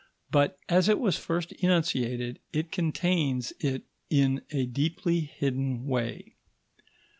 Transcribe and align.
But 0.31 0.57
as 0.67 0.89
it 0.89 0.97
was 0.99 1.15
first 1.19 1.51
enunciated, 1.63 2.39
it 2.51 2.71
contains 2.71 3.53
it 3.59 3.83
in 4.09 4.41
a 4.49 4.65
deeply 4.65 5.19
hidden 5.19 5.85
way. 5.85 6.33